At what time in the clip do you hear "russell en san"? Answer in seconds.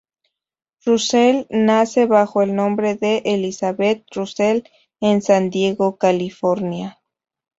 4.15-5.51